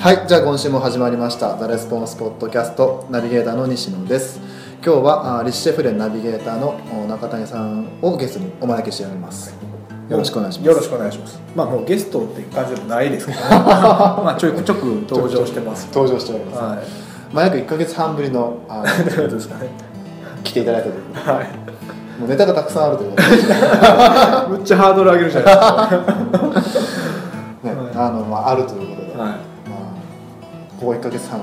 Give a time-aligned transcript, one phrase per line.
[0.00, 4.40] はいじゃあ今週も始まりました「ザ・レスポンスポッドキャストナビゲーターの西野です。
[4.82, 9.54] 今日はあリッシェフレンナビゲーターのお中谷さんをゲストにお招きしております。
[10.08, 10.66] よろしくお願いします。
[10.68, 11.38] よろしくお願いします。
[11.54, 15.86] まあもうゲストっていう感じでもないですけど、ね、 まあちょくちょく登場してます。
[15.92, 16.78] 登場しております、はい。
[17.34, 19.68] まあ、約1か月半ぶりのあのですかね。
[20.42, 21.02] 来ていただいたという。
[21.02, 21.46] ことではい。
[22.18, 23.10] もうネタがたくさんあるという。
[23.10, 23.38] ことで、ね
[24.48, 25.60] むっちゃハードル上げるじゃないで
[26.62, 26.86] すか。
[28.06, 29.50] あのまあ、あるということで、はまあ、
[30.80, 31.40] ここ1か月半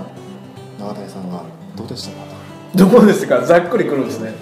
[0.79, 1.43] 中谷さんは
[1.75, 2.17] どうでしたか？
[2.73, 3.41] いどうですか？
[3.45, 4.33] ざっくりくるんですね。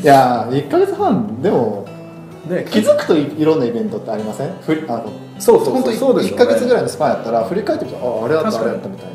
[0.00, 1.86] いやー1か月半でも
[2.48, 4.52] ね気づくといいろんなイベントってありません？
[4.62, 6.22] ふりあのそうそうそうそう。
[6.22, 9.14] ですよ1か月ぐねらいのスパンやったら振り返ってみてああれやったあれやったみたいな。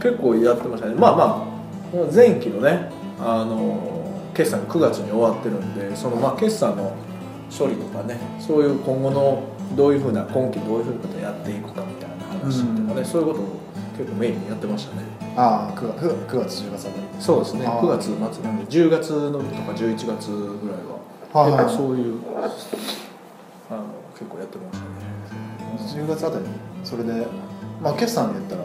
[0.00, 0.94] 結構やってましたね。
[0.94, 6.94] まあまあ前期のねあの決算9月に終わってるんでそのまあ決算の
[7.56, 9.42] 処理とかねそういう今後の
[9.76, 13.61] どういうふうな今期どういうふうなことをやっていくかみたいな話とかね、そういうことを
[13.96, 15.02] 結構メインにやってましたね。
[15.36, 16.04] ああ 9, 月
[16.36, 17.02] 9月10月あたり。
[17.20, 17.66] そうですね。
[17.66, 17.80] あー。
[17.80, 20.78] 9月末なんで10月のとか11月ぐらい
[21.34, 21.64] ははいはい。
[21.64, 22.20] 結構そういう
[23.70, 23.84] あの
[24.18, 26.04] 結構やってましたね。
[26.04, 26.50] 10月あたりに
[26.84, 27.26] それで
[27.82, 28.64] まあ決算で言ったら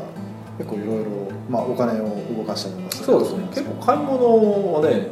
[0.57, 3.47] 結構いろいろまあお金を動かしたりとかそうですね。
[3.49, 4.25] 結構買い物
[4.75, 5.07] をね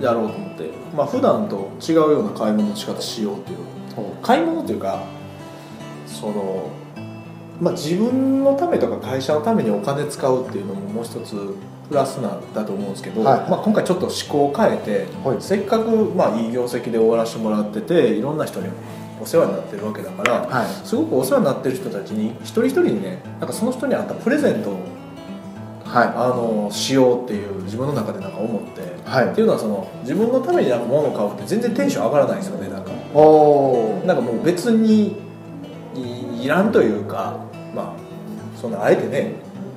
[0.00, 3.58] やろうと思ってまあ普段と違うような買い物の仕方しようっていう。
[3.94, 5.02] ほ買い物っていうか
[6.06, 6.70] その
[7.60, 11.34] まあ自分のためとか会社のためにお金使うっていうのももう一つ
[11.88, 13.50] プラスなんだと思うんですけど、はい。
[13.50, 15.36] まあ、今回ちょっと思考を変えて、はい。
[15.40, 18.68] せっかくまあいい業績で終わらせてもらってていろんな人に
[19.20, 20.66] お世話になってるわけだから、うはい。
[20.86, 24.80] すごくお世話になってる人たちに一人一人にねなんかその人に合ったプレゼントを
[25.84, 29.30] はあのしようっていう自分の中でなんか思って、はい。
[29.30, 32.90] っていうのはその自分のためになんか物を買うって全然テンション上がらないんですよねなんか。
[34.04, 35.25] なんかもう別に
[36.46, 37.40] いいらんというか
[37.74, 39.34] まあそんなあえてね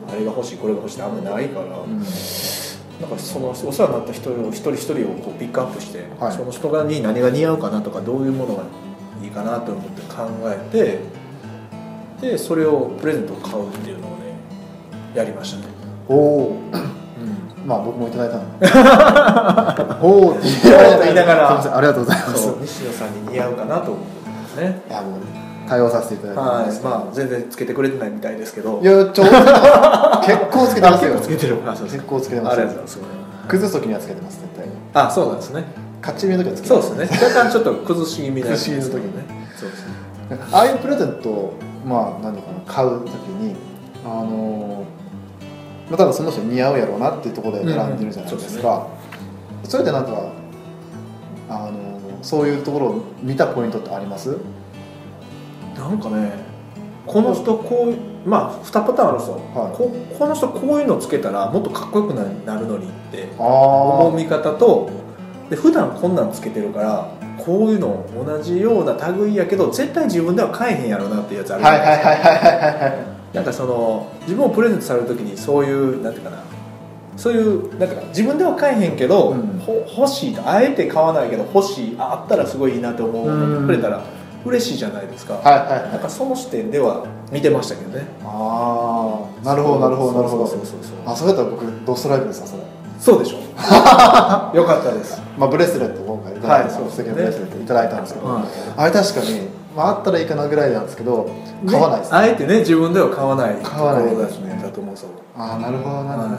[0.07, 6.31] あれが欲しいこれが欲しいってあんまりないから、なんかそのお世話になった人を一人一人をこうピックアップして、はい。
[6.31, 8.63] その人がに何が似合うかなとかどういうものが
[9.23, 11.01] いいかなと思って考え
[12.21, 14.33] てでそれをプレゼントを買うっていうのをね
[15.15, 15.73] やりましたね、
[16.07, 17.67] おおうん。
[17.67, 18.59] まあ僕もいただいたの。
[18.59, 18.67] で
[20.01, 20.47] おおって
[21.03, 21.77] 言いながら。
[21.77, 22.47] ありがとうございます。
[22.61, 24.81] 西野さんに似合うかなと思ってますね。
[24.89, 26.79] いやもう対応させていただいてはい。
[26.83, 28.81] まあ全然つけてくれてないみたいですけど。
[28.81, 29.31] いやちょうど
[30.25, 31.15] 結構つけてますよ。
[31.15, 31.57] あ 結構つけてる。
[31.91, 33.47] 結構つけてますありがとうございます。
[33.47, 34.71] 崩す時にはつけてます絶対に。
[34.93, 35.63] あそうなんですね。
[36.01, 37.27] 勝ち目の時はつけてそうまですね。
[37.29, 39.23] 若干ちょっと崩し気味な崩し気味の時にね。
[39.57, 39.93] そうですね。
[40.51, 41.53] ああいうプレゼントを
[41.85, 43.09] まあ何ていうかな買う時
[43.39, 43.55] に
[44.05, 44.83] あの
[45.89, 48.87] まあ多分その人に似合うやろうなっていうところで選んでるじゃないですか、
[49.67, 50.11] それでなんか
[51.49, 51.71] あの
[52.21, 54.37] そういうところを見たポイントってあります？
[55.79, 56.31] なんかね
[57.07, 59.77] この人こういうまあ2パターンあるんですよ、はい。
[59.77, 64.89] ここの人こういうのつけたらもっとかっこよくななるのにってあ思う見方と
[65.49, 72.09] で普段こんなんつけてるからこういうの同じような類やけど絶対自分では買えへんやろなっていうやつあるじゃはいないですか。
[72.09, 76.43] はいはいなんかその自分をプレゼントされる時にそういうなんていうかな
[77.15, 79.59] そういうなんか自分では買えへんけど、うん。
[79.59, 84.03] ほ欲しいとあえて買わないけど欲しいああったらすごいいいなと思うくれたら
[84.45, 85.91] 嬉しいじゃないですか、はいはいはい。
[85.91, 88.05] なんかその視点では見てましたけどね。
[88.23, 90.47] ああなるほどなるほどなるほど。
[90.47, 92.63] そうそうそうそうあそれだったら僕ドストライクですわそれ。
[92.99, 93.37] そうでしょ。
[94.55, 95.21] よかったです。
[95.37, 98.43] まあブレスレット今回いただいた、はいそうです敵なブレスレットいただいたんですけど、はい。
[98.77, 101.29] あれ確かに、まあ、あったらいいかなぐらいなんですけど
[101.65, 102.17] 買わないです、ね。
[102.17, 104.15] あえてね自分では買わない買わない。
[104.15, 106.29] ですねだと思うそうああなるほどななるほどなはい。
[106.29, 106.35] なる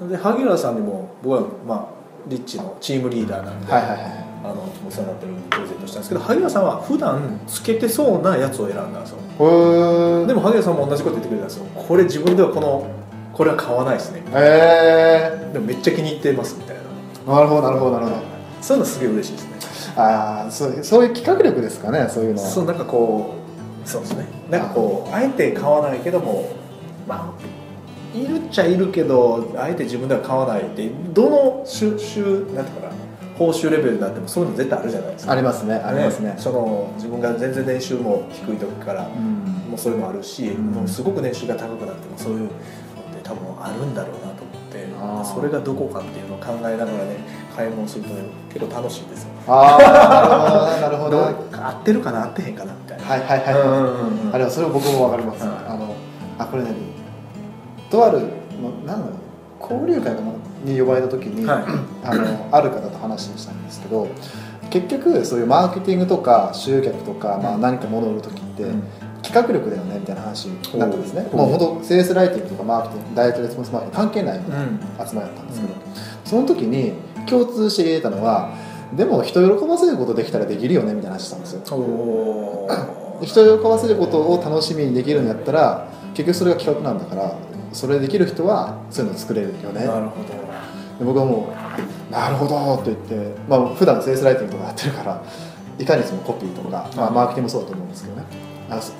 [0.00, 1.84] ほで萩原さんにも僕はまあ
[2.26, 9.18] リッチのチームリーダーなんで、どなはいはいはいあのお世話になってるプレゼントしたんですけど萩原さんは普段つけてそうなやつを選んだんですよ。
[10.26, 11.66] でも萩原さんも同じこと言ってくれたんですよ。
[11.74, 12.86] これ自分ではこの
[13.32, 14.22] これは買わないですね。
[14.32, 16.82] へでもめっちゃ気に入ってますみたいな。
[17.28, 18.16] えなるほどなるほどなるほど。
[18.60, 19.94] そういうのすげえ嬉しいですね。
[19.96, 22.48] ああそうそういう企画力ですかねそういうのは。
[22.48, 23.34] そうなんかこ
[23.84, 24.26] うそうですね。
[24.50, 26.50] なんかこうあえて買わないけども
[27.06, 32.22] まあいるっちゃいるけどあえて自分では買わないってどの収収
[32.54, 32.92] なんていうかな
[33.40, 35.32] 報酬レベルになってもそういうの絶対あるじゃないですか。
[35.32, 36.34] ありますねありますね。
[36.36, 39.70] その自分が全然年収も低い時からうん。
[39.70, 40.72] もうそういうのもあるし、ん。
[40.72, 42.54] もうすごく年収が高くなってもそういうのって
[43.22, 47.16] 多分あるんだろうなと思ってそれがどこかっていうのを考えながらね
[47.56, 49.30] 買い物するとね結構楽しいんですよ。
[49.48, 51.24] ああ なるほど。
[51.24, 53.04] 合ってるかな合ってへんかなみたいな。
[53.04, 55.94] はいはいはい、うんうんうんあれはそれは僕もわかります、はいあの
[56.38, 56.74] あこれね
[57.90, 59.18] とあるのなんだろう
[59.60, 60.32] 交流会かな
[60.64, 61.64] に呼ばれた時に、はい。
[62.04, 64.08] あのある方と話したんですけど
[64.70, 68.82] 結局そういうマーケティングとか集客とか、まあ、何か物を売る時って、うん。
[69.22, 71.22] 企画力だよねみたいな話になったんですね。
[71.32, 75.74] もう本当セールスライティングとかマーケティングダイエットレスポンスマーケティング関係ないうん集まりだったんですけど、
[76.24, 76.94] その時に
[77.26, 78.52] 共通して言えたのは
[78.96, 81.60] でも人を喜ばせることできたらできるよねみたいな話したんですよ。
[83.22, 87.34] 人を喜ばせることを楽しみにできるんやったら結局それが企画なんだから
[87.72, 89.86] それできる人はそういうの作れるよね。
[89.86, 90.22] なるほ
[90.98, 91.52] で僕はも
[92.08, 95.22] う「なるほど」って言って、まあ普段セールスライティングとかやってるから
[95.78, 98.24] いかにそのコピーとか、まあ、マーケティングもそうだと思うんですけどね。
[98.68, 98.92] あそ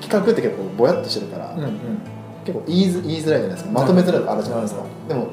[0.00, 1.72] 企画って結構ぼやっとしてるから、どうんうん。
[2.44, 3.70] 結構言いづ言いづらいじゃないですか。
[3.72, 4.82] まとめづらいのあるじゃないですか。
[5.08, 5.26] でも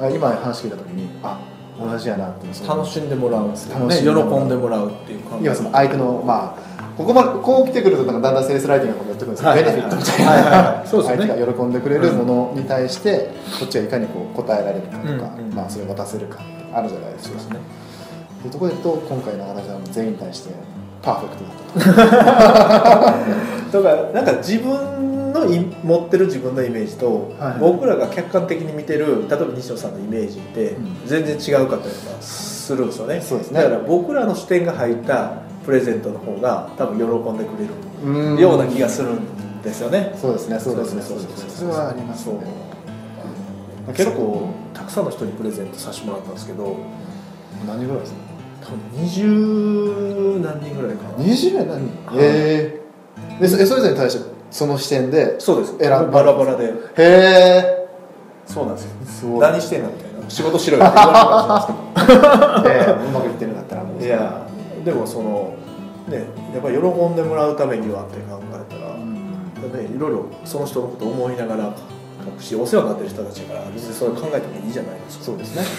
[0.00, 1.40] あ今話聞いた時にあ
[1.80, 3.96] 同じやなって楽しんでもらうんですよね。
[3.96, 4.44] 喜楽しんでもらう。
[4.44, 6.69] んでもらうっていう感要はその相手のまあ
[7.00, 9.64] ここまでこう来てくるとなんかだんだんセールスライティングがやってくるんですけど、はい。
[9.64, 15.54] ベネフィットみたいな、はい相手が喜んでくれるものに対して、こっちがいかにこう答えられるかとか、うんうん。
[15.54, 16.40] まあ、それを渡せるか
[16.74, 17.40] あるじゃないですか。
[17.40, 17.50] そう
[18.42, 20.54] というところで言うと今回の形は全員に対して
[21.02, 23.06] パーフェクトだっ
[23.70, 23.82] たと。
[23.82, 27.60] だからなんか自分のい持ってる自分のイメージと、はい。
[27.60, 30.96] 僕らが客観的に見てる例えば西野さんのイメージってうん。
[31.06, 33.20] 全然違うかったりとかするんですよね。
[33.20, 33.62] そうですね。
[33.62, 37.66] だから僕らの視点が入ったプレゼントの方が多分喜んでくれ
[38.04, 38.36] うん。
[38.36, 40.12] るような気がするんですよね。
[40.20, 40.58] そうですね。
[40.58, 41.02] そうですね。
[41.02, 42.34] そうですねそれはありますね。
[43.94, 46.76] 結構たくさんの人にプレゼントさせてもらったんですけど
[47.66, 48.18] 何ぐらいですか？
[48.62, 51.24] 多分20何人ぐらいかな。
[51.24, 52.80] 20年何え
[53.38, 55.76] えでそそれぞれに対してその視点でそうです。
[55.78, 56.64] 選んバラバラで。
[56.66, 57.88] へえ
[58.46, 59.38] そうなんですよ。
[59.38, 60.28] 何してんのみたいな。
[60.30, 63.00] 仕事しろよって言われるかもしれないですけど。
[63.02, 64.02] ええうまくいってるんだったらもう。
[64.04, 64.46] いや
[64.84, 65.54] でもその
[66.08, 69.20] ねやっぱり喜んでもらうためにはって考えたら、うん。
[69.60, 71.74] ね、いろいろその人のことを思いながら
[72.24, 75.24] 書くしお世話になってる人たちだから別にそれ考えてもいいじゃないですか。
[75.24, 75.62] そうですね。
[75.62, 75.76] そう。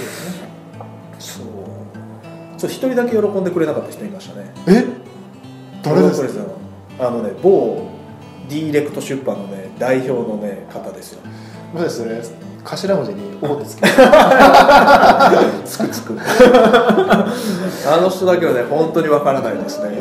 [1.16, 1.46] ですね
[2.58, 4.54] そう一人だけ喜んでくれなかった人いましたね。
[4.68, 4.86] え？
[5.82, 6.24] 誰です？
[7.00, 7.90] あのね某
[8.48, 11.22] ディレクト出版のね代表のね方ですよ。
[11.74, 12.22] もしかしてそれ
[12.64, 13.90] 頭文字に「お」ってつけて
[15.66, 16.18] つくつく。
[17.84, 20.00] あの人だけはね本当にわからないですね。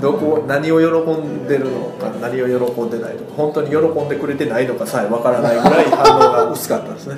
[0.00, 7.16] どこ何を喜んでるのか何を喜んでないのか本当に喜んでくれてないのかさえわからないぐらい反応が薄かったですね。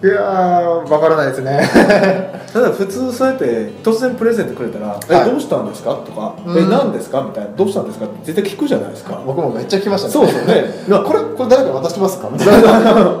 [0.00, 1.60] いやーわからないですね。
[2.52, 5.28] ただ普通そうやって突然プレゼントくれたら「はい。
[5.28, 6.56] えどうしたんですか?」とか「うん。
[6.58, 9.20] え何ですか?」みたいな「どうしたんですか?」って絶対聞くじゃないですか。
[9.26, 10.12] 僕もめっちゃ来ましたね。
[10.14, 10.64] そうですよね
[11.04, 12.28] これこれ誰か渡しますか？
[12.30, 12.70] みたいな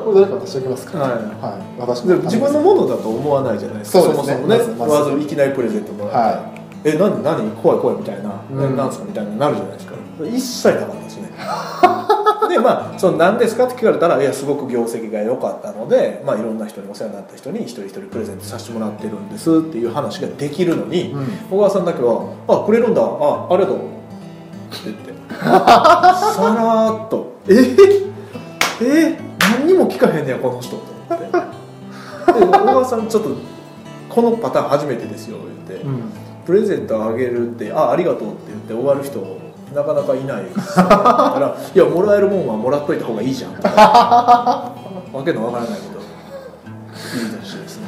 [0.04, 0.98] これ誰か渡しておきますか？
[0.98, 1.10] はい。
[1.10, 1.80] はい。
[1.80, 4.00] 渡しで自分のものだと思わないじゃないですか。
[4.00, 4.34] そうですね。
[4.36, 4.88] もそもね。
[4.88, 6.40] まずいきなりプレゼントもらって、は
[6.84, 7.50] え何何？
[7.60, 8.72] 怖い怖いみたいな、うん。
[8.74, 9.04] えなんですか？
[9.04, 9.94] みたいになるじゃないですか。
[10.24, 11.32] 一切なかったですね
[12.48, 21.26] でまあその何ですかって聞かれたらいやすごく業績が良かったので、まあ、いろんな人にお世話になった人に一人一人プレゼントさせてもらってるんですっていう話ができるのに、うん。
[21.50, 23.86] 小川さんだけは「あくれるんだあありがとう」って
[24.86, 27.54] 言ってさらーっと「え？
[28.82, 29.18] え？
[29.38, 31.26] 何にも聞かへんねやこの人」と思って。
[32.40, 33.30] で小川さんちょっと
[34.08, 36.02] このパターン初めてですよ言って、うん。
[36.44, 39.37] プレゼントあげるって「あありがとう」って言って終わる人
[39.74, 44.72] なかなかいないから「いやもらえるもんはもらっといた方がいいじゃん」と か
[45.12, 45.98] わけのわからないこと。
[47.16, 47.86] 言い出してですね。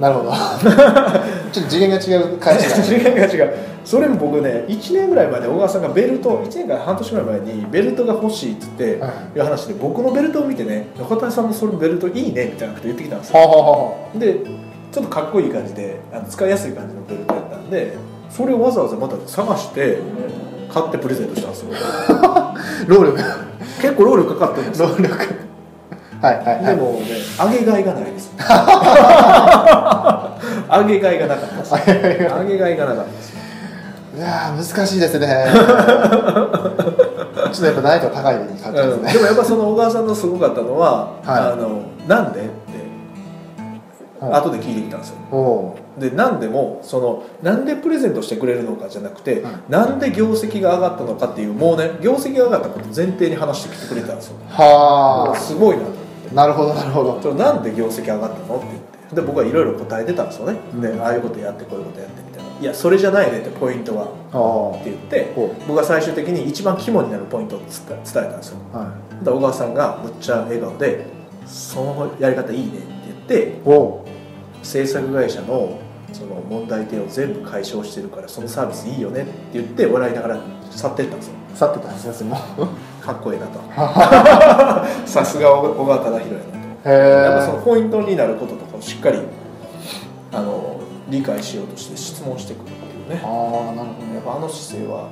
[0.00, 0.30] なるほど。
[1.52, 3.54] ちょっと次元が違う会社 次元が違う。
[3.84, 9.38] それも僕ね1年ぐらい前で小川さんがベルト1年から半年ぐらい前にベルトが欲しいっつってはい。
[9.38, 13.96] いう話で僕のベルトを見てね中谷さんもそのベルトいいねみたいなこと言ってきたんですよ。
[14.14, 14.34] で
[14.92, 17.94] ちょっとかっこいい感じであの使いやすい感じのベルトやったんで
[18.30, 19.98] それをわざわざまた探して
[20.72, 21.68] 買ってプレゼントしたんですよ。
[21.74, 22.54] あ
[22.86, 23.18] 労力
[23.80, 24.88] 結構労力かかってるんですよ。
[24.88, 25.08] 労力
[26.20, 26.64] はいはいはい。
[26.64, 27.06] でもね
[27.38, 28.32] 上げがいがないです。
[30.70, 31.74] 上げがいがなかったです。
[31.74, 33.32] 上げがいがなかったです。
[34.16, 35.46] いやー難しいですね。
[35.52, 39.02] ちょっとやっぱ難易度高い感じですうん。
[39.04, 41.38] ねでもやっぱその小川さんのすごかったのは「はい。
[41.52, 42.50] あのなんで?」って
[44.24, 44.40] はい。
[44.40, 45.16] 後で聞いてきたんですよ。
[45.30, 49.54] おおで何でもそのなんでプレゼントしてくれるのかじゃなくて、はい。
[49.68, 54.36] なんで業績が上がったのかっていうもうね業績が上がったこと前提に話してきてくれたんですよ。
[54.48, 56.30] はすごいなと思って。
[56.32, 57.34] あなるほどなるほど。
[57.34, 62.60] なんで業績上がったのって言ってで僕はいろいろ答えてたんですよね、でああいうことやってこういうことやってみたいな。
[62.60, 64.08] いやそれじゃないねってポイントは。
[64.30, 68.58] あって言ってほ僕は最終的に一番肝になるポイントを伝え伝えたんですよ。
[68.74, 71.06] あはで小川さんがむっちゃ笑顔で
[71.46, 72.68] 「そのやり方いいね」
[73.24, 73.60] って言って
[74.62, 75.78] 制作会社の
[76.12, 81.34] その問題点を全部解消してるからそのサービスいいよねって言って笑いながら去っていったんですよ。
[81.54, 82.36] 去ってたんですねも
[83.00, 83.58] かっこいいなと。
[85.06, 86.44] さすが小川忠宏やな
[86.84, 86.90] と。
[86.90, 89.18] へやっぱそのえポイントになることとかをしっかり
[90.32, 93.22] あの理解しようとして質問してくるっていうね。
[93.24, 94.14] ああなるほど。
[94.14, 95.08] やっぱあの姿勢は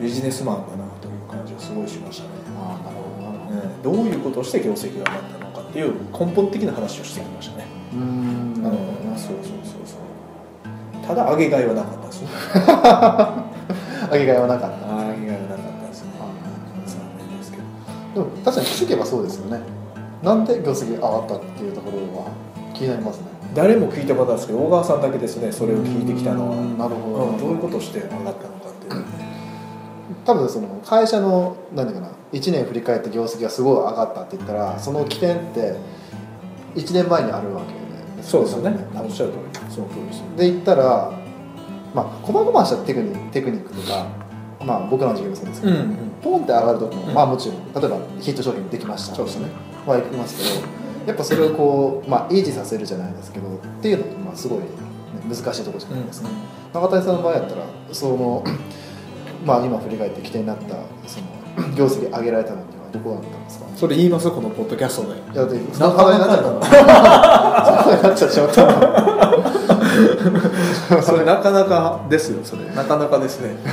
[0.00, 3.96] ビジネスマンだなという感じがすごいしましたね、ああなるほどなるほど。
[3.96, 7.66] どういうことをして業績が上がったのかっていう根本的な話をしてきましたね。
[7.92, 8.62] うーん。
[8.62, 9.75] なるほどそうそうそう
[11.06, 12.28] ただ上げがいはなかったですね。
[14.12, 14.76] 上げがいはなかった。
[14.76, 16.10] 上げがいはなかったですね。
[16.86, 17.64] 残念ですけど。
[18.14, 19.60] でも確かに聞けばそうですよね。
[20.22, 22.30] なんで業績が上がったっていうところは
[22.74, 23.36] 気になりますね。
[23.54, 28.34] 誰も聞いたことですけど小川さんだけですねそれを聞いてきたのは、なるほど、うんどういうことをして上がったのか
[28.68, 29.04] っていう、
[30.26, 35.74] 多分その会社の何ていうかな1年振り返って業績がすごい上がったって言ったらその起点って
[36.74, 38.22] 1年前にあるわけで。
[38.22, 38.76] そうですよね。
[38.96, 41.12] おっしゃる通りその通りですで言ったら
[41.94, 44.06] まあ細々したテクニックテクニックとか
[44.64, 47.14] まあ僕らの授業もそうですけど、んポンって上がるときも、うん。
[47.14, 49.48] まあもちろん例えばヒット商品できましたそうですね。
[49.86, 50.66] はいきますけど
[51.06, 54.66] やっぱそれをこう、まあ、維持させるじゃないですけどっていうのってまあすごい、ね、
[55.28, 56.28] 難しいところじゃないですか、
[56.74, 58.44] 中谷さんの場合やったらその
[59.44, 60.74] まあ今振り返って起点になった
[61.06, 63.66] その業績上げられたのにはどこだったんですか？
[63.76, 64.30] それ言います？
[64.30, 65.16] このポッドキャストで。
[65.16, 66.26] いやだってその話題にな。
[66.26, 66.76] っちゃったのその
[67.76, 68.72] 話題になっちゃってしまったの？
[71.02, 72.64] それなかなかですよそれ。
[72.74, 73.56] なかなかですね。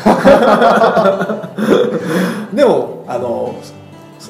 [2.54, 3.56] でもあの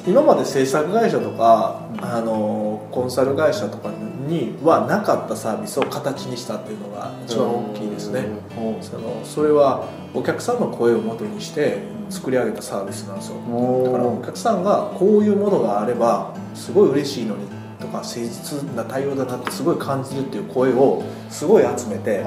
[0.06, 3.90] 今まで制作会社とかあのコンサル会社とか
[4.28, 8.26] にはなかったサービスを形にしたっていうのが一番大きいですね。
[8.56, 11.78] おそのそれはお客さんの声を元にして
[12.10, 13.36] 作り上げたサービスなんですよ。
[13.50, 17.46] おだからお客さんがこういうものがあればすごい嬉しいのに
[17.80, 22.24] とか誠実な対応だなってすごい感じるっていう声をすごい集めて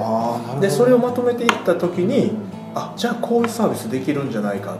[0.60, 2.32] でそれをまとめていった時に
[2.74, 4.76] あじゃあこういうサービスできるんじゃないか。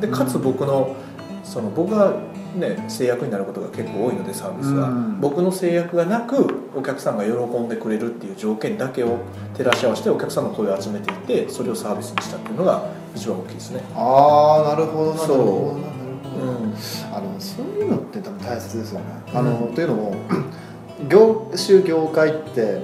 [0.00, 0.94] でかつ僕の
[1.42, 2.12] その僕が
[2.56, 5.20] ね制約になることが結構多いのでサービスが、うん。
[5.20, 9.18] 僕の制約がなくお客さんが喜んでくれるっていう条件だけを
[9.56, 16.74] 照らし合わせてお客さんの声を集めていってそれをサービスにしたっていうのが一番大きいですね、ああなるほどななるほどななるほど、うん。
[17.12, 19.06] あのそういうのって多分大切ですよね。
[19.34, 20.14] あのうんというのも
[21.08, 22.82] 業種業界って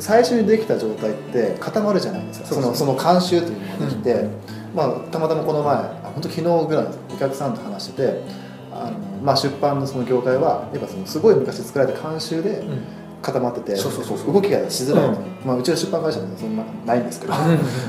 [0.00, 2.46] 最初にできた状態って固まるじゃないですか。
[2.46, 4.28] そのその慣習というのができて、
[4.74, 8.22] まあ、たまたまこの前あ本当昨日ぐらいお客さんと話してて
[8.82, 12.62] あの、まあ、出版のその業界はやっぱそのすごい昔作られた慣習で
[13.22, 15.14] 固まってて、動きがしづらい。
[15.14, 15.26] と、うん。
[15.44, 17.34] まあ、うちの出版会社もそんなないんですけど。
[17.34, 17.46] あ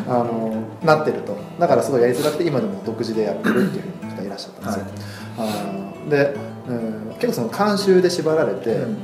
[0.09, 1.35] のなってると。
[1.59, 4.85] だからすごいやりづらくて今でも独自でやってるっていう方いらっしゃったんですよ、
[5.37, 6.35] あので、
[6.67, 8.97] うん、結構その慣習で縛られて、うん。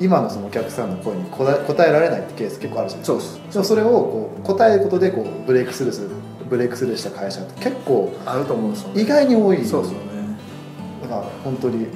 [0.00, 3.52] 今のそのお客さんの声に答え答えられないってケース結構あるじゃないですか。
[3.52, 6.08] でもそれをこう答えることでこうブレイクスルーする
[6.48, 9.02] ブレイクスルーした会社って結構あると思うんですよね。
[9.02, 9.62] 意外に多い。
[9.62, 10.09] そうですよね
[11.10, 11.86] だから本当に。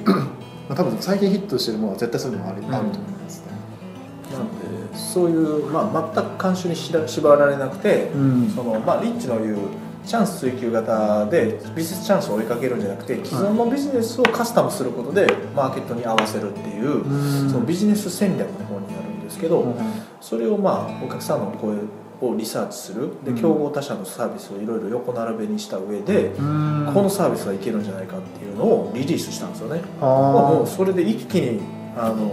[0.67, 2.73] まあ多分最近ヒットしてるものは絶対そういうのもある,、うん。
[2.75, 3.45] あると思いますね。
[4.33, 8.49] なんでそういう、まあ、全く慣習に縛られなくて、うん。
[8.49, 9.57] そのまあ、リッチの言う
[10.05, 17.49] チャンス追求型でビジネスチャンスを追いかけるんじゃなくて既存のビジネスをカスタムすることでマーケットに合わせるっていう、うん。
[17.49, 19.75] そのビジネス戦略の方になるんですけど、うん。
[20.19, 21.75] それをまあお客さんの声
[22.21, 23.09] をリサーチする。
[23.23, 23.37] でうん。
[23.37, 26.91] 競合他社のサービスをいろいろ横並べにした上で、うん。
[26.93, 29.81] このサービスはいけるんじゃないかっていうのをリリースしたんですよね。
[30.01, 31.61] あまあもうーそれで一気に
[31.97, 32.31] あの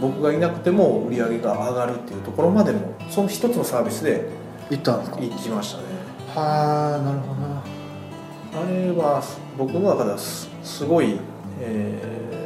[0.00, 4.28] 僕がいなくても売り上げが上がるっていうところまでもその一つのサービスで
[4.70, 5.16] 行ったんですか？
[5.20, 5.84] 行きましたね。
[6.34, 7.40] はあなるほど。
[7.40, 7.62] な
[8.62, 9.22] あれは
[9.56, 11.18] 僕の中ではすすごい、
[11.60, 12.36] えー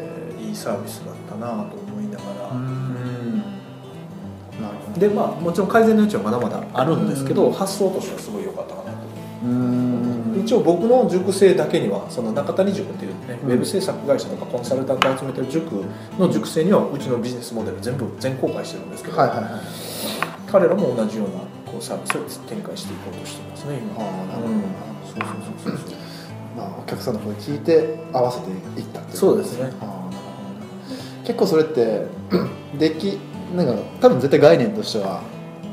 [0.40, 1.76] いいサービスだったなと
[5.00, 8.99] でまあもちろん改善の余地はまだまだあるんですけど、発想としてはすごい良かったかなと。
[9.45, 10.42] うん。
[10.45, 13.50] 一応僕の塾生だけにはその中谷塾っていうね、うん。
[13.50, 15.83] ウェブ制作会社とかコンサルタントを集めてる塾
[16.19, 19.52] の塾生にはうちのビジネスモデル全部全公開してるんですけど、はいはいはい。
[20.47, 24.04] 彼らも同じようなこうサービスを展開していこうとしてますね今。
[24.04, 24.54] ああなるほど。
[24.54, 24.61] う
[25.07, 25.19] そう
[25.64, 26.00] そうそうそう
[26.57, 29.64] まあ、お客さんの声聞いて合わせていったっていそうですね。
[29.64, 30.95] ああなるほど。
[30.95, 32.07] ね結構それって
[32.78, 33.19] でき
[33.57, 35.23] なんか多分絶対概念としては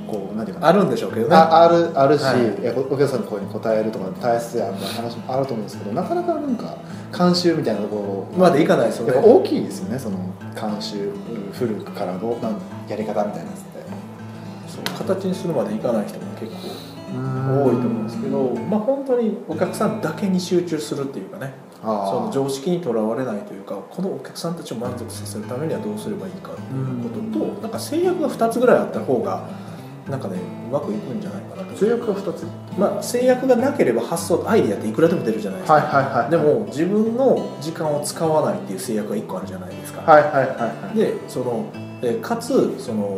[0.07, 0.67] こう何ていうかな。
[0.69, 2.61] あるんでしょうけどねああるあるし、はい。
[2.61, 6.77] いやお客さんの声に応えるとか体質やみたいな話もあると思うんですけどなかなかなんか
[7.11, 10.17] 慣習みたいなところまでいかないですよねやっぱ大きいですよねその
[10.55, 11.11] 慣習
[11.53, 13.77] 古くからのなんやり方みたいなやつって。
[14.67, 16.57] そう形にするまでいかない人も結構
[17.15, 21.53] 多多いと思うんですけどまあ本当にお客さんだけに集中するっていうかね。
[21.53, 29.47] あその常識にとらわれないというかこのお客さんたちを満足させるためにはどうすればいいかっていうこととなんか制約が2つぐらいあった方が
[30.09, 30.37] なんかね
[30.69, 31.77] うまくいくんじゃないかなと。
[31.77, 32.45] 制約が2つ。
[32.77, 36.31] まあ制約がなければ発想とアイディアっていくらでも出るじゃないですか、はいはいはい。
[36.31, 40.97] でも自分の時間を使わないっていう制約が1個あるじゃないですか、はいはいはいはい。
[40.97, 41.65] でその
[42.01, 43.17] えーかつその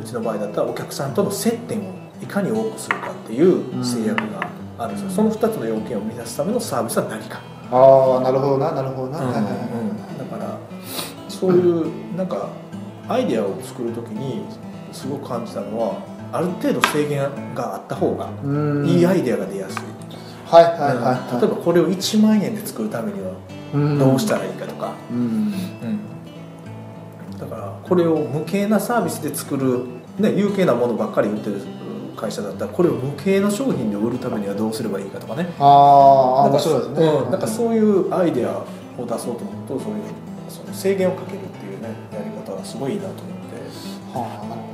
[0.00, 1.82] うちの場合だったらお客さんとの接点を
[2.20, 7.40] いかに多くするかっていう制約があるんですよ、その2つの要件を満たすためのサービスは何か、
[7.72, 10.58] ああなるほどななるほどな、はいはいはいだから
[11.28, 12.50] そういうなんか
[13.08, 14.44] アイデアを作る時に
[14.92, 17.18] すごく感じたのはある程度制限
[17.54, 18.86] があった方がうん。
[18.86, 19.82] いいアイデアが出やすい、
[20.46, 21.40] はいはいはいはい。
[21.40, 23.32] 例えばこれを1万円で作るためには
[23.74, 23.98] うん。
[23.98, 25.52] どうしたらいいかとか、うん。
[27.38, 29.86] だからこれを無形なサービスで作る、
[30.18, 31.60] ね、有形なものばっかり売ってる
[32.22, 35.52] 会社だったらこれを無形の商品で売るためにはどうすればいいかとかね。
[35.58, 38.58] ああ面白いですね、うん、なんかそういうアイデア
[38.96, 40.02] を出そうと思うとそういう
[40.48, 43.56] その制限をかけるっていうねやり方はすごいいいなと思って、
[44.14, 44.68] は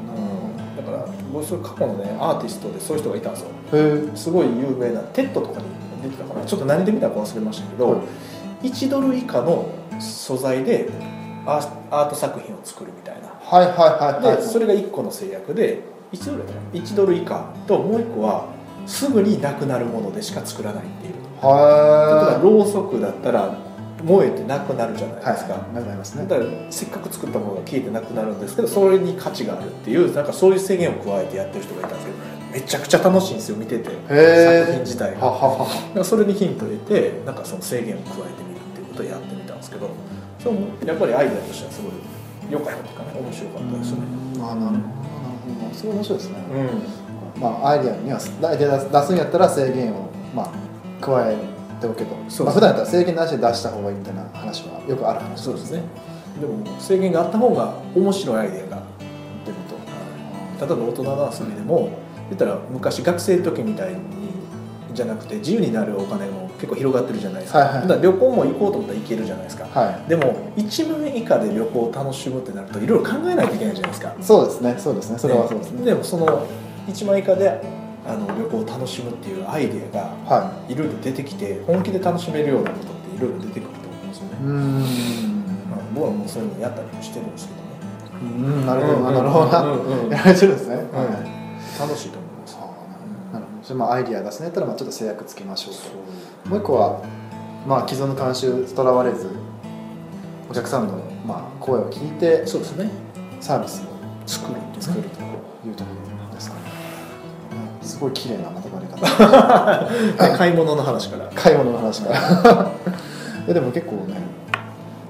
[0.76, 0.76] あ。
[0.76, 4.16] だから僕それ過去のねアーティストでそういう人がいたんですよ。
[4.16, 5.66] すごい有名なテッドとかに
[6.02, 8.00] 出てたかなちょっと何で見たか忘れましたけど、はい
[8.62, 9.68] 1ドル以下の
[10.00, 10.90] 素材で
[11.46, 13.28] アーアート作品を作るみたいな。
[13.28, 14.36] はいはいはいはい。
[14.38, 17.52] でそれが1個の制約で1ドルだね1ドル以下。
[17.66, 18.48] ともう1個は
[18.86, 21.14] すぐになくなるものでしか作らないっていう。
[21.14, 23.54] 例えばはろうそくだったら
[24.02, 25.74] 燃えてなくなるじゃないいですか、はい。
[25.74, 26.26] なくなりますね。
[26.26, 32.18] だからせっかく作ったものが消えてなくなるんですけどそれに価値があるっていうなんかそういう制限を加えてやってる人がいたんですけど
[32.52, 33.90] めちゃくちゃ楽しいんですよ見てて。
[33.90, 35.64] 作品自体がはは
[35.98, 39.90] はそれにヒントを得てなんかその制限を加えてみるっていうことをやってみたんですけど
[40.38, 41.92] それもやっぱりアイデアとしてはすごい
[42.50, 43.98] 良かったかね面白かったですね
[44.40, 45.17] あなるほど
[45.72, 46.36] すごい面白いですね、
[47.36, 47.40] うん。
[47.40, 51.36] まあアイデアにはアイデア出すんやったら制限をまあ加え
[51.80, 52.14] ておけと。
[52.28, 55.82] そうまあ普段やったら制限なしで出した方がいいみたいな話はよくある話そうですね。
[56.40, 58.82] でも制限があった方が面白いアイデアが
[59.44, 60.66] 出ると。
[60.66, 61.90] 例えば大人の遊びでも
[62.30, 63.98] 言ったら昔学生の時みたいに
[64.92, 67.82] じゃなくて自由になるお金も結構広がってるじゃないですか,、はいはい。
[67.82, 70.08] だから旅行も行こうと思ったら行けるじゃないですか、はい。
[70.08, 74.12] でも1万円以下で旅行を楽しむってなるといろいろ考えないといけないじゃないですか。
[74.20, 75.18] そうですねそうですね。
[75.18, 75.84] それはそうですね。
[75.84, 76.26] でもその
[76.88, 77.60] 1万円以下で
[78.06, 80.74] あの旅行を楽しむっていうアイデアがはい。
[80.74, 84.80] ろいろ出てきて本気で楽しめるようなことっていろいろ出てくると思うんですよね、うーん。
[85.70, 87.68] まあ、僕はもうそういうのやったりもしてるんですけどね
[88.20, 89.46] うんなるほどななるほど。
[90.10, 90.56] やられてるん。
[90.56, 91.08] ですね、うんはい。
[91.08, 91.28] 楽しい
[91.78, 92.27] と思いますはあなるほど
[93.68, 95.74] それまあアイディア出すんやったらまあちょっと制約つけましょう
[96.44, 96.48] と。
[96.48, 97.04] もう一個は
[97.66, 99.28] まあ既存の慣習とらわれず
[100.50, 100.94] お客さんの
[101.26, 102.88] まあ声を聞いてそうですね。
[103.42, 105.22] サービスを作るって作るとと
[105.68, 105.90] いうとこ
[106.30, 106.62] ろですかね、
[107.82, 108.96] うんすごい綺麗なまとまり方。
[110.38, 111.30] 買い物の話から。
[111.34, 112.72] 買い物の話から。
[113.52, 114.14] でも結構ね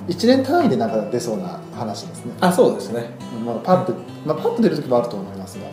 [0.09, 3.11] 1年単位でなんか出そうな話ですね、あそうですね。
[3.47, 3.93] まあ、パッと、
[4.27, 5.67] まあ、パッと出る時もあると思いますが。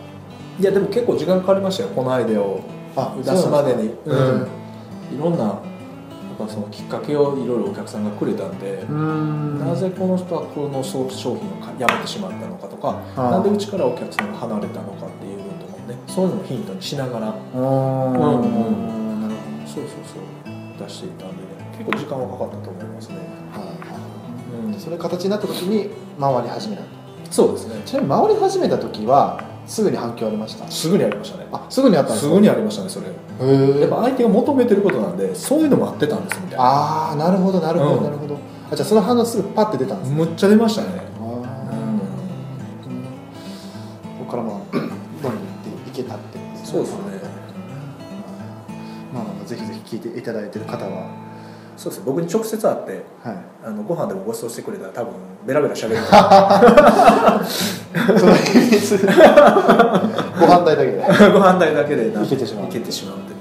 [0.58, 2.60] いやでも結構時間かかりましたよこのアイデアを
[2.96, 3.94] あ出すまでに。
[4.04, 4.48] そうなん。
[5.14, 5.52] いろんなや
[6.44, 9.58] っぱそのきっかけをいろいろお客さんがくれたんで、うん。
[9.58, 17.34] なぜこの人はこの商商品をかやめてしまったのかとかなんでうちからお客さんが離れたのかっていうのとかもねそういうのもヒントにしながら。
[17.54, 19.22] うんうんうん。
[19.22, 20.22] なるほそうそうそう。
[20.78, 23.16] 出していたんでね結構時間はかかったと思いますね、
[23.54, 23.70] ど、はい。
[24.66, 24.78] うん。
[24.78, 26.82] それ形になった時に回り始めた。
[27.30, 27.82] そうですね。
[27.84, 30.70] ちなみに回り始めた時はすぐに反響ありました？
[30.70, 31.46] すぐにありましたね。
[31.52, 32.30] あすぐにあったんですか？
[32.30, 33.06] すぐにありましたねそれ。
[33.80, 36.64] やっぱ相手が求めてることなんでそういうのもあってたんですみたいな。
[36.64, 38.04] ああなるほどなるほど、うん。
[38.04, 38.38] なるほど。
[38.70, 40.88] あじゃあその反応すぐパッて出たんですね、むっちゃ出ましたね。
[41.18, 41.26] あー
[44.18, 44.88] ここからまあどん
[45.22, 45.40] どんいっ
[45.84, 47.00] ていけたってそうですね。
[49.12, 51.25] まあまあぜひぜひ聞いていただいてる方は
[51.76, 51.98] そうです。
[52.00, 53.36] ね僕に直接会ってはい。
[53.64, 55.12] あのご飯でもご馳走してくれたら多分
[55.46, 55.96] ベラベラ喋る。
[58.18, 59.06] その秘密。
[59.06, 59.12] ご
[60.46, 61.02] 飯代だけで。
[61.32, 62.66] ご飯代だけでないけてしまう。
[62.66, 63.34] いけてしまうんで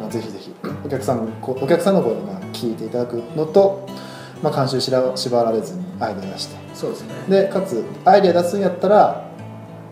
[0.00, 0.54] まあ、ぜひぜひ。
[0.84, 3.86] お客さんのこお客さんの声をまあ聞いていただくのと、
[4.42, 6.56] まあ、監修しら縛られずにアイデア出して。
[6.74, 7.08] そうですね。
[7.28, 9.22] でかつアイデア出すんやったら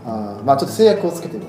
[0.05, 1.49] あーまあちょっと制約をつけてみる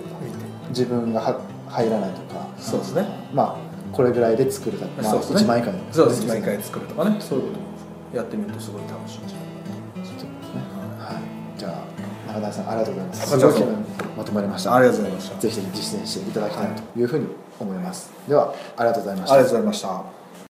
[0.70, 1.36] 自分がは
[1.68, 2.46] 入らないとか。
[2.60, 3.06] そうですね。
[3.34, 3.63] まあ
[3.94, 5.40] これぐらいで作るだ、まあ、そうですね。
[5.42, 6.26] 1万以下でそうです。
[6.26, 7.18] 毎回作るとかね。
[7.22, 7.60] そういうこと。
[7.60, 7.66] も
[8.14, 10.30] やってみるとすごい楽しいんじゃないそうですね。
[11.00, 11.20] は
[11.56, 11.60] い。
[11.60, 13.30] じゃあ中谷さんありがとうございます。
[13.30, 13.64] すごい
[14.18, 14.76] まとまりました。
[14.76, 17.28] ありがとうございましたぜひぜひ実践していただきたいというふうに
[17.60, 19.36] 思います、ではありがとうございました。
[19.36, 20.23] ありがとうございました